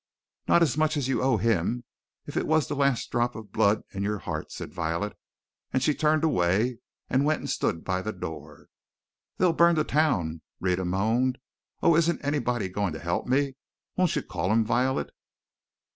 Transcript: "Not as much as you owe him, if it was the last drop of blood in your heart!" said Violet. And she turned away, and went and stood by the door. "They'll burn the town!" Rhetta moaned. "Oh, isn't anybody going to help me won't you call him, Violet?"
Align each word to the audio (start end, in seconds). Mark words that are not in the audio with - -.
"Not 0.47 0.63
as 0.63 0.77
much 0.79 0.97
as 0.97 1.07
you 1.07 1.21
owe 1.21 1.37
him, 1.37 1.83
if 2.25 2.35
it 2.35 2.47
was 2.47 2.67
the 2.67 2.73
last 2.75 3.11
drop 3.11 3.35
of 3.35 3.51
blood 3.51 3.83
in 3.91 4.01
your 4.01 4.17
heart!" 4.17 4.51
said 4.51 4.73
Violet. 4.73 5.15
And 5.71 5.83
she 5.83 5.93
turned 5.93 6.23
away, 6.23 6.79
and 7.07 7.23
went 7.23 7.41
and 7.41 7.47
stood 7.47 7.83
by 7.83 8.01
the 8.01 8.11
door. 8.11 8.65
"They'll 9.37 9.53
burn 9.53 9.75
the 9.75 9.83
town!" 9.83 10.41
Rhetta 10.59 10.85
moaned. 10.85 11.37
"Oh, 11.83 11.95
isn't 11.95 12.25
anybody 12.25 12.67
going 12.67 12.93
to 12.93 12.99
help 12.99 13.27
me 13.27 13.57
won't 13.95 14.15
you 14.15 14.23
call 14.23 14.51
him, 14.51 14.65
Violet?" 14.65 15.11